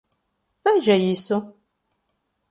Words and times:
Veja 0.65 0.95
isso? 1.13 1.37